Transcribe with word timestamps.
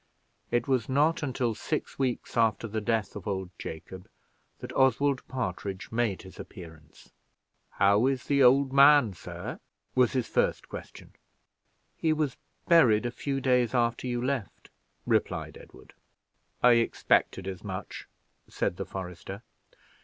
It 0.49 0.67
was 0.67 0.89
not 0.89 1.21
until 1.21 1.53
six 1.53 1.99
weeks 1.99 2.35
after 2.35 2.67
the 2.67 2.81
death 2.81 3.15
of 3.15 3.27
old 3.27 3.51
Jacob 3.59 4.09
that 4.57 4.73
Oswald 4.75 5.21
Partridge 5.27 5.91
made 5.91 6.23
his 6.23 6.39
appearance. 6.39 7.11
"How 7.73 8.07
is 8.07 8.23
the 8.23 8.41
old 8.41 8.73
man, 8.73 9.13
sir?" 9.13 9.59
was 9.93 10.13
his 10.13 10.27
first 10.27 10.67
question. 10.67 11.13
"He 11.97 12.13
was 12.13 12.35
buried 12.67 13.05
a 13.05 13.11
few 13.11 13.39
days 13.39 13.75
after 13.75 14.07
you 14.07 14.25
left," 14.25 14.71
replied 15.05 15.55
Edward. 15.55 15.93
"I 16.63 16.71
expected 16.81 17.47
as 17.47 17.63
much," 17.63 18.07
said 18.49 18.77
the 18.77 18.85
forester. 18.87 19.43